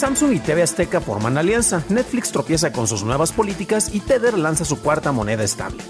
[0.00, 4.64] Samsung y TV Azteca forman alianza, Netflix tropieza con sus nuevas políticas y Tether lanza
[4.64, 5.84] su cuarta moneda estable.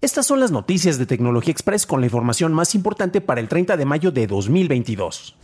[0.00, 3.76] Estas son las noticias de Tecnología Express con la información más importante para el 30
[3.76, 5.36] de mayo de 2022.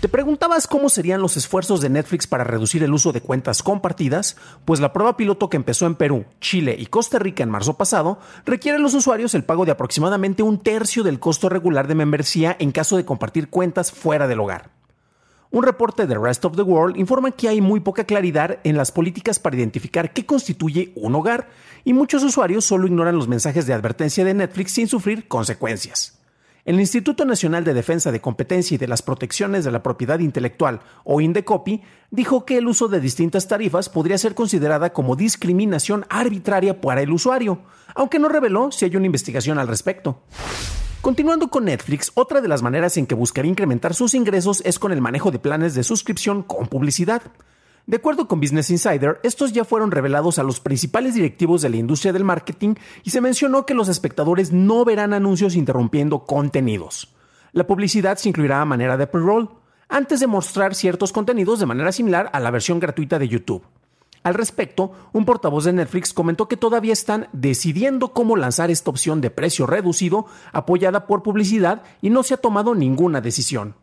[0.00, 4.36] ¿Te preguntabas cómo serían los esfuerzos de Netflix para reducir el uso de cuentas compartidas?
[4.64, 8.18] Pues la prueba piloto que empezó en Perú, Chile y Costa Rica en marzo pasado
[8.44, 12.56] requiere a los usuarios el pago de aproximadamente un tercio del costo regular de membresía
[12.58, 14.77] en caso de compartir cuentas fuera del hogar.
[15.50, 18.92] Un reporte de Rest of the World informa que hay muy poca claridad en las
[18.92, 21.48] políticas para identificar qué constituye un hogar
[21.84, 26.18] y muchos usuarios solo ignoran los mensajes de advertencia de Netflix sin sufrir consecuencias.
[26.66, 30.80] El Instituto Nacional de Defensa de Competencia y de las Protecciones de la Propiedad Intelectual,
[31.02, 36.82] o INDECOPI, dijo que el uso de distintas tarifas podría ser considerada como discriminación arbitraria
[36.82, 37.62] para el usuario,
[37.94, 40.24] aunque no reveló si hay una investigación al respecto.
[41.00, 44.90] Continuando con Netflix, otra de las maneras en que buscaría incrementar sus ingresos es con
[44.90, 47.22] el manejo de planes de suscripción con publicidad.
[47.86, 51.76] De acuerdo con Business Insider, estos ya fueron revelados a los principales directivos de la
[51.76, 57.14] industria del marketing y se mencionó que los espectadores no verán anuncios interrumpiendo contenidos.
[57.52, 59.50] La publicidad se incluirá a manera de pre-roll,
[59.88, 63.62] antes de mostrar ciertos contenidos de manera similar a la versión gratuita de YouTube.
[64.28, 69.22] Al respecto, un portavoz de Netflix comentó que todavía están decidiendo cómo lanzar esta opción
[69.22, 73.76] de precio reducido apoyada por publicidad y no se ha tomado ninguna decisión.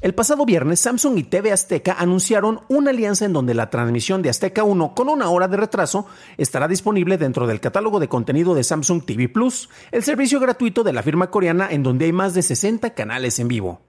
[0.00, 4.30] El pasado viernes, Samsung y TV Azteca anunciaron una alianza en donde la transmisión de
[4.30, 6.06] Azteca 1 con una hora de retraso
[6.38, 10.94] estará disponible dentro del catálogo de contenido de Samsung TV Plus, el servicio gratuito de
[10.94, 13.82] la firma coreana en donde hay más de 60 canales en vivo.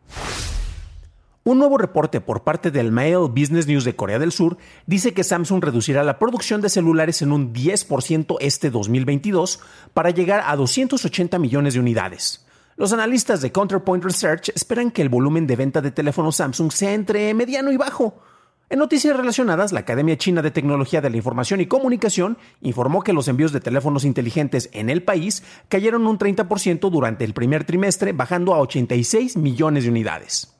[1.49, 5.23] Un nuevo reporte por parte del Mail Business News de Corea del Sur dice que
[5.23, 9.59] Samsung reducirá la producción de celulares en un 10% este 2022
[9.95, 12.45] para llegar a 280 millones de unidades.
[12.75, 16.93] Los analistas de Counterpoint Research esperan que el volumen de venta de teléfonos Samsung sea
[16.93, 18.21] entre mediano y bajo.
[18.69, 23.13] En noticias relacionadas, la Academia China de Tecnología de la Información y Comunicación informó que
[23.13, 28.13] los envíos de teléfonos inteligentes en el país cayeron un 30% durante el primer trimestre,
[28.13, 30.55] bajando a 86 millones de unidades.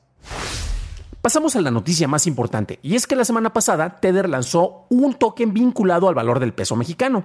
[1.22, 5.12] Pasamos a la noticia más importante, y es que la semana pasada Tether lanzó un
[5.12, 7.24] token vinculado al valor del peso mexicano.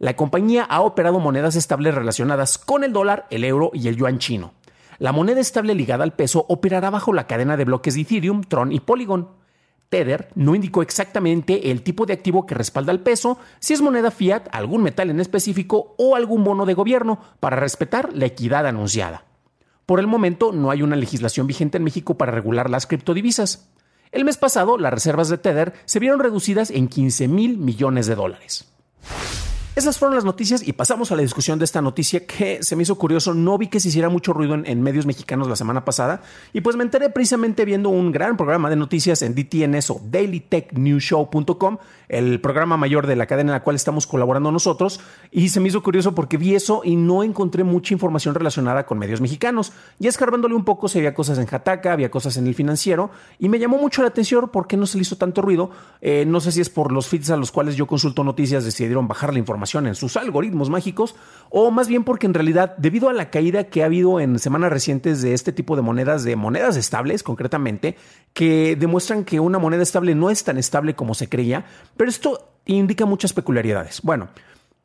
[0.00, 4.18] La compañía ha operado monedas estables relacionadas con el dólar, el euro y el yuan
[4.18, 4.52] chino.
[4.98, 8.72] La moneda estable ligada al peso operará bajo la cadena de bloques de Ethereum, Tron
[8.72, 9.28] y Polygon.
[9.90, 14.10] Tether no indicó exactamente el tipo de activo que respalda el peso, si es moneda
[14.10, 19.22] fiat, algún metal en específico o algún bono de gobierno, para respetar la equidad anunciada.
[19.86, 23.70] Por el momento no hay una legislación vigente en México para regular las criptodivisas.
[24.10, 28.16] El mes pasado, las reservas de Tether se vieron reducidas en 15 mil millones de
[28.16, 28.75] dólares.
[29.76, 32.82] Esas fueron las noticias y pasamos a la discusión de esta noticia que se me
[32.82, 33.34] hizo curioso.
[33.34, 36.22] No vi que se hiciera mucho ruido en, medios mexicanos la semana pasada
[36.54, 41.76] y pues me enteré precisamente viendo un gran programa de noticias en DTNS o dailytechnewshow.com,
[42.08, 44.98] el programa mayor de la cadena en la cual estamos colaborando nosotros
[45.30, 48.98] y se me hizo curioso porque vi eso y no encontré mucha información relacionada con
[48.98, 49.74] medios mexicanos.
[49.98, 53.50] Y escarbándole un poco se veía cosas en Jataca, había cosas en el financiero y
[53.50, 55.68] me llamó mucho la atención porque no se le hizo tanto ruido.
[56.00, 59.06] Eh, no sé si es por los feeds a los cuales yo consulto noticias decidieron
[59.06, 61.14] bajar la información en sus algoritmos mágicos,
[61.50, 64.70] o más bien porque en realidad, debido a la caída que ha habido en semanas
[64.70, 67.96] recientes de este tipo de monedas, de monedas estables concretamente,
[68.32, 71.64] que demuestran que una moneda estable no es tan estable como se creía,
[71.96, 74.02] pero esto indica muchas peculiaridades.
[74.02, 74.28] Bueno,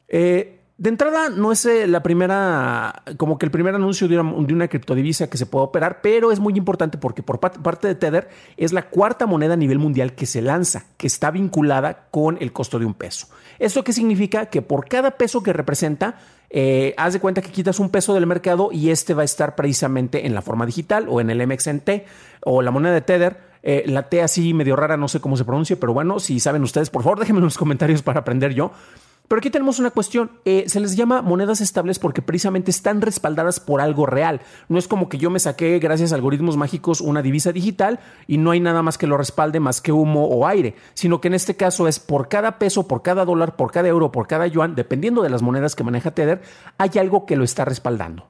[0.08, 4.68] eh, de entrada, no es eh, la primera, como que el primer anuncio de una,
[4.68, 8.74] criptodivisa que se puede operar, pero es muy importante porque por parte de Tether es
[8.74, 12.80] la cuarta moneda a nivel mundial que se lanza, que está vinculada con el costo
[12.80, 13.28] de un peso.
[13.60, 14.48] ¿Esto qué significa?
[14.48, 16.18] Que por cada peso que representa,
[16.50, 19.56] eh, haz de cuenta que quitas un peso del mercado y este va a estar
[19.56, 21.90] precisamente en la forma digital o en el MXNT
[22.44, 23.52] o la moneda de Tether.
[23.64, 26.64] Eh, la T así medio rara, no sé cómo se pronuncia, pero bueno, si saben
[26.64, 28.72] ustedes, por favor déjenme en los comentarios para aprender yo.
[29.32, 30.30] Pero aquí tenemos una cuestión.
[30.44, 34.42] Eh, se les llama monedas estables porque precisamente están respaldadas por algo real.
[34.68, 38.40] No es como que yo me saqué, gracias a algoritmos mágicos, una divisa digital y
[38.40, 41.36] no hay nada más que lo respalde más que humo o aire, sino que en
[41.36, 44.76] este caso es por cada peso, por cada dólar, por cada euro, por cada yuan,
[44.76, 46.42] dependiendo de las monedas que maneja Tether,
[46.78, 48.28] hay algo que lo está respaldando.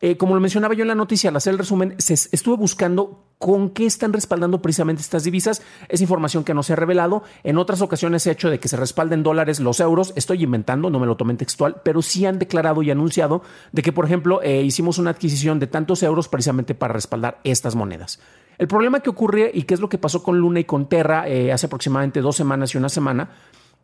[0.00, 3.24] Eh, como lo mencionaba yo en la noticia, al hacer el resumen, se estuve buscando
[3.38, 5.62] con qué están respaldando precisamente estas divisas.
[5.88, 7.22] Es información que no se ha revelado.
[7.42, 10.12] En otras ocasiones he hecho de que se respalden dólares los euros.
[10.16, 13.42] Estoy inventando, no me lo tomen textual, pero sí han declarado y anunciado
[13.72, 17.74] de que, por ejemplo, eh, hicimos una adquisición de tantos euros precisamente para respaldar estas
[17.74, 18.20] monedas.
[18.56, 21.28] El problema que ocurre y qué es lo que pasó con Luna y con Terra
[21.28, 23.30] eh, hace aproximadamente dos semanas y una semana,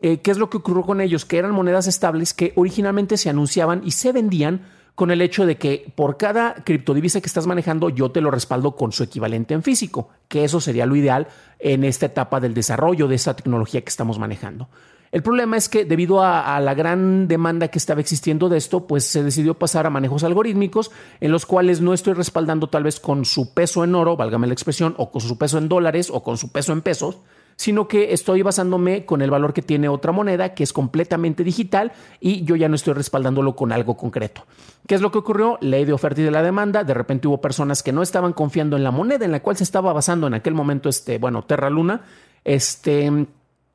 [0.00, 1.26] ¿qué es lo que ocurrió con ellos?
[1.26, 4.62] Que eran monedas estables que originalmente se anunciaban y se vendían
[5.00, 8.76] con el hecho de que por cada criptodivisa que estás manejando yo te lo respaldo
[8.76, 11.26] con su equivalente en físico, que eso sería lo ideal
[11.58, 14.68] en esta etapa del desarrollo de esta tecnología que estamos manejando.
[15.10, 19.06] El problema es que debido a, la gran demanda que estaba existiendo de esto, pues
[19.06, 20.90] se decidió pasar a manejos algorítmicos
[21.22, 24.52] en los cuales no estoy respaldando tal vez con su peso en oro, válgame la
[24.52, 27.16] expresión, o con su peso en dólares o con su peso en pesos,
[27.60, 31.92] sino que estoy basándome con el valor que tiene otra moneda que es completamente digital
[32.18, 34.46] y yo ya no estoy respaldándolo con algo concreto.
[34.86, 35.58] ¿Qué es lo que ocurrió?
[35.60, 36.84] Ley de oferta y de la demanda.
[36.84, 39.64] De repente hubo personas que no estaban confiando en la moneda en la cual se
[39.64, 42.00] estaba basando en aquel momento, este, bueno, Terra Luna,
[42.44, 43.26] este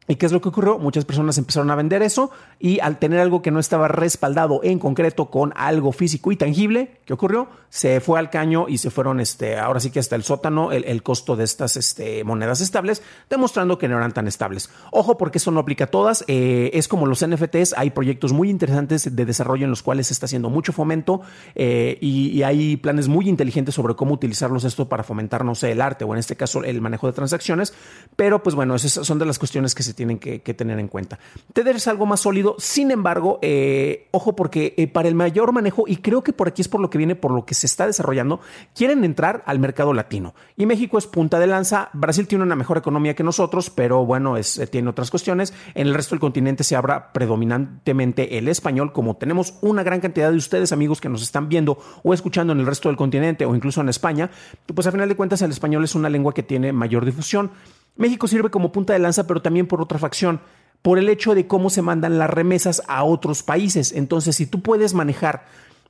[0.07, 0.77] ¿Y qué es lo que ocurrió?
[0.77, 2.29] Muchas personas empezaron a vender eso
[2.59, 6.99] y al tener algo que no estaba respaldado en concreto con algo físico y tangible,
[7.05, 7.47] ¿qué ocurrió?
[7.69, 11.03] Se fue al caño y se fueron, este, ahora sí que hasta el sótano, el,
[11.03, 14.69] costo de estas este, monedas estables, demostrando que no eran tan estables.
[14.91, 16.23] Ojo, porque eso no aplica a todas.
[16.27, 20.13] Eh, es como los NFTs, hay proyectos muy interesantes de desarrollo en los cuales se
[20.13, 21.21] está haciendo mucho fomento
[21.55, 25.81] eh, y, hay planes muy inteligentes sobre cómo utilizarlos esto para fomentar, no sé, el
[25.81, 27.73] arte o en este caso el manejo de transacciones.
[28.15, 31.19] Pero pues bueno, esas son de las cuestiones que se tienen que, tener en cuenta.
[31.53, 35.85] Tether es algo más sólido, sin embargo, eh, ojo porque eh, para el mayor manejo,
[35.87, 37.87] y creo que por aquí es por lo que viene, por lo que se está
[37.87, 38.39] desarrollando,
[38.75, 40.35] quieren entrar al mercado latino.
[40.55, 44.37] Y México es punta de lanza, Brasil tiene una mejor economía que nosotros, pero bueno,
[44.37, 45.53] es, eh, tiene otras cuestiones.
[45.73, 50.31] En el resto del continente se habla predominantemente el español, como tenemos una gran cantidad
[50.31, 53.55] de ustedes, amigos, que nos están viendo o escuchando en el resto del continente o
[53.55, 54.29] incluso en España,
[54.73, 57.51] pues a final de cuentas el español es una lengua que tiene mayor difusión.
[57.95, 60.41] México sirve como punta de lanza, pero también por otra facción,
[60.81, 63.91] por el hecho de cómo se mandan las remesas a otros países.
[63.91, 65.45] Entonces, si tú puedes manejar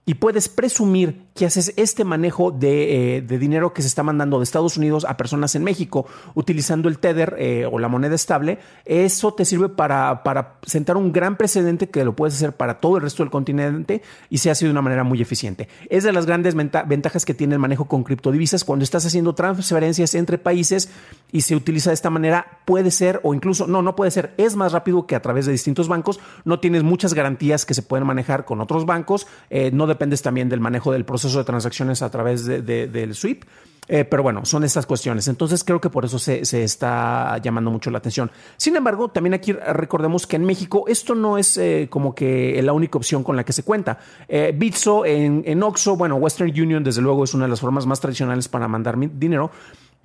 [0.05, 4.43] y puedes presumir que haces este manejo eh, de, dinero que se está mandando de
[4.43, 9.33] Estados Unidos a personas en México utilizando el Tether eh, o la moneda estable, eso
[9.33, 13.03] te sirve para, para, sentar un gran precedente que lo puedes hacer para todo el
[13.03, 15.67] resto del continente y se hace de una manera muy eficiente.
[15.89, 18.63] Es de las grandes ventajas que tiene el manejo con criptodivisas.
[18.63, 20.89] Cuando estás haciendo transferencias entre países
[21.31, 24.55] y se utiliza de esta manera, puede ser o incluso, no, no puede ser, es
[24.55, 28.07] más rápido que a través de distintos bancos, no tienes muchas garantías que se pueden
[28.07, 32.09] manejar con otros bancos, eh, no dependes también del manejo del proceso de transacciones a
[32.09, 33.43] través del SWIP.
[33.87, 35.27] Eh, pero bueno, son estas cuestiones.
[35.27, 38.31] Entonces creo que por eso se, está llamando mucho la atención.
[38.57, 42.73] Sin embargo, también aquí recordemos que en México esto no es eh, como que la
[42.73, 43.99] única opción con la que se cuenta.
[44.27, 47.85] Eh, Bitso en, en Oxo, bueno, Western Union desde luego es una de las formas
[47.85, 49.51] más tradicionales para mandar dinero,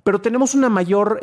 [0.03, 1.19] pero tenemos una mayor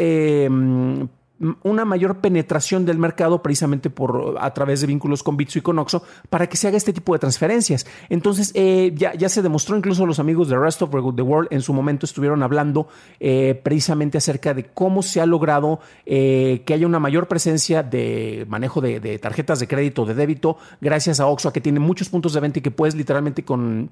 [1.63, 5.79] una mayor penetración del mercado precisamente por a través de vínculos con Bitso y con
[5.79, 7.87] Oxo para que se haga este tipo de transferencias.
[8.09, 11.63] Entonces eh, ya, ya, se demostró, incluso los amigos de Rest of the World en
[11.63, 12.89] su momento estuvieron hablando
[13.21, 18.45] eh, precisamente acerca de cómo se ha logrado eh, que haya una mayor presencia de
[18.49, 22.33] manejo de, de tarjetas de crédito, de débito, gracias a Oxo, que tiene muchos puntos
[22.33, 23.91] de venta y que puedes literalmente con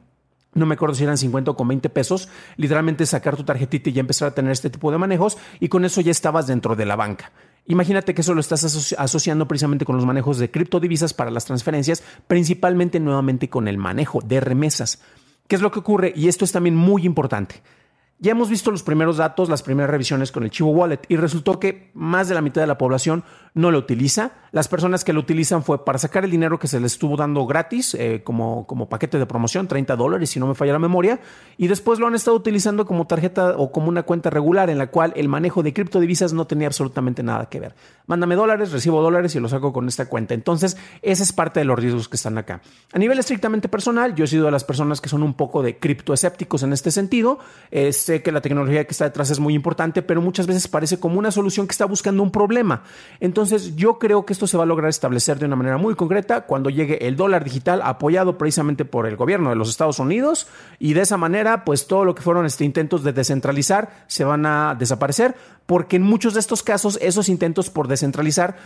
[0.56, 3.92] no me acuerdo si eran 50 o con 20 pesos, literalmente sacar tu tarjetita y
[3.92, 6.86] ya empezar a tener este tipo de manejos y con eso ya estabas dentro de
[6.86, 7.30] la banca.
[7.66, 12.02] Imagínate que eso lo estás asociando precisamente con los manejos de criptodivisas para las transferencias,
[12.26, 15.00] principalmente nuevamente con el manejo de remesas.
[15.48, 16.12] ¿Qué es lo que ocurre?
[16.16, 17.62] Y esto es también muy importante.
[18.18, 21.60] Ya hemos visto los primeros datos, las primeras revisiones con el Chivo Wallet y resultó
[21.60, 24.32] que más de la mitad de la población no lo utiliza.
[24.56, 27.44] Las personas que lo utilizan fue para sacar el dinero que se les estuvo dando
[27.44, 31.20] gratis eh, como, como paquete de promoción, 30 dólares si no me falla la memoria,
[31.58, 34.86] y después lo han estado utilizando como tarjeta o como una cuenta regular en la
[34.86, 37.74] cual el manejo de criptodivisas no tenía absolutamente nada que ver.
[38.06, 40.32] Mándame dólares, recibo dólares y los saco con esta cuenta.
[40.32, 42.62] Entonces, esa es parte de los riesgos que están acá.
[42.94, 45.78] A nivel estrictamente personal, yo he sido de las personas que son un poco de
[45.78, 47.40] criptoescépticos en este sentido.
[47.90, 51.18] sé que la tecnología que está detrás es muy importante, pero muchas veces parece como
[51.18, 52.84] una solución que está buscando un problema.
[53.20, 56.42] Entonces, yo creo que esto se va a lograr establecer de una manera muy concreta
[56.42, 60.46] cuando llegue el dólar digital apoyado precisamente por el gobierno de los Estados Unidos.
[60.78, 64.46] Y de esa manera, pues todo lo que fueron este intentos de descentralizar se van
[64.46, 65.34] a desaparecer,
[65.66, 68.56] porque en muchos de estos casos esos intentos por descentralizar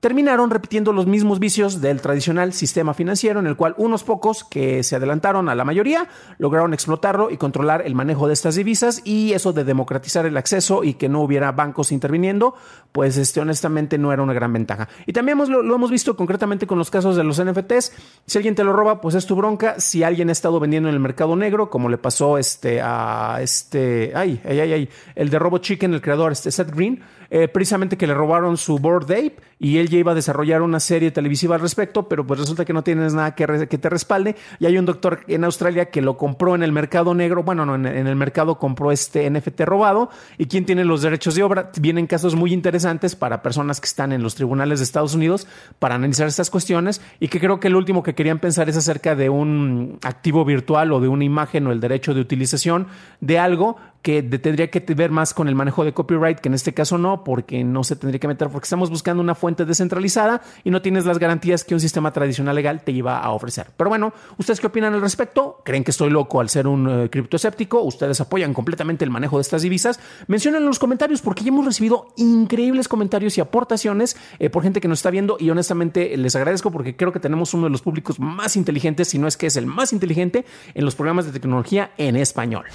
[0.00, 4.82] terminaron repitiendo los mismos vicios del tradicional sistema financiero en el cual unos pocos que
[4.82, 9.32] se adelantaron a la mayoría lograron explotarlo y controlar el manejo de estas divisas y
[9.32, 12.54] eso de democratizar el acceso y que no hubiera bancos interviniendo,
[12.92, 14.88] pues este, honestamente no era una gran ventaja.
[15.06, 17.92] Y también lo, lo hemos visto concretamente con los casos de los NFTs.
[18.26, 19.80] Si alguien te lo roba, pues es tu bronca.
[19.80, 24.12] Si alguien ha estado vendiendo en el mercado negro, como le pasó este, a este,
[24.14, 27.96] ay, ay, ay, ay, el de Robo Chicken, el creador, este Seth Green, eh, precisamente
[27.96, 31.54] que le robaron su Board Ape y él ya iba a desarrollar una serie televisiva
[31.54, 34.36] al respecto, pero pues resulta que no tienes nada que, que te respalde.
[34.58, 37.74] Y hay un doctor en Australia que lo compró en el mercado negro, bueno, no,
[37.74, 40.10] en, el mercado compró este NFT robado.
[40.38, 41.70] ¿Y quién tiene los derechos de obra?
[41.80, 45.46] Vienen casos muy interesantes para personas que están en los tribunales de Estados Unidos
[45.78, 49.14] para analizar estas cuestiones y que creo que el último que querían pensar es acerca
[49.14, 52.88] de un activo virtual o de una imagen o el derecho de utilización
[53.20, 53.76] de algo
[54.06, 57.24] que tendría que ver más con el manejo de copyright, que en este caso no,
[57.24, 61.06] porque no se tendría que meter, porque estamos buscando una fuente descentralizada y no tienes
[61.06, 63.66] las garantías que un sistema tradicional legal te iba a ofrecer.
[63.76, 65.60] Pero bueno, ¿ustedes qué opinan al respecto?
[65.64, 67.82] ¿Creen que estoy loco al ser un uh, criptoescéptico?
[67.82, 69.98] ¿Ustedes apoyan completamente el manejo de estas divisas?
[70.28, 74.80] Mencionen en los comentarios, porque ya hemos recibido increíbles comentarios y aportaciones eh, por gente
[74.80, 77.82] que nos está viendo y honestamente les agradezco porque creo que tenemos uno de los
[77.82, 80.44] públicos más inteligentes, si no es que es el más inteligente,
[80.74, 82.66] en los programas de tecnología en español.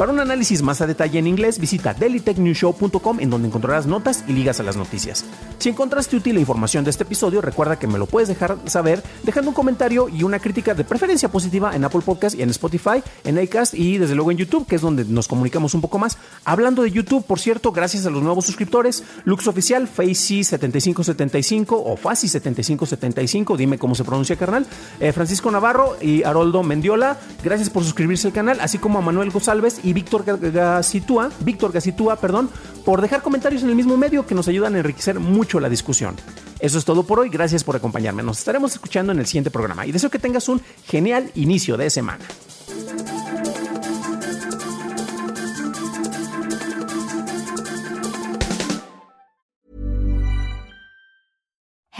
[0.00, 4.32] Para un análisis más a detalle en inglés, visita dailytechnewshow.com en donde encontrarás notas y
[4.32, 5.24] ligas a las noticias.
[5.58, 9.02] Si encontraste útil la información de este episodio, recuerda que me lo puedes dejar saber
[9.22, 13.02] dejando un comentario y una crítica de preferencia positiva en Apple Podcast y en Spotify,
[13.24, 16.18] en Acast y desde luego en YouTube, que es donde nos comunicamos un poco más.
[16.44, 23.56] Hablando de YouTube, por cierto, gracias a los nuevos suscriptores, Lux Oficial, Facey7575 o Faci7575,
[23.56, 24.66] dime cómo se pronuncia carnal,
[24.98, 29.30] eh, Francisco Navarro y Haroldo Mendiola, gracias por suscribirse al canal, así como a Manuel
[29.30, 32.50] González y Víctor Gasitúa, Víctor Gasitúa, perdón,
[32.84, 36.16] por dejar comentarios en el mismo medio que nos ayudan a enriquecer mucho la discusión.
[36.58, 38.22] Eso es todo por hoy, gracias por acompañarme.
[38.22, 41.90] Nos estaremos escuchando en el siguiente programa y deseo que tengas un genial inicio de
[41.90, 42.24] semana.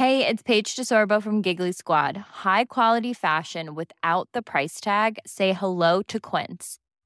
[0.01, 2.17] Hey, it's Paige DeSorbo from Giggly Squad.
[2.17, 5.19] High quality fashion without the price tag.
[5.25, 6.80] Say hello to Quince.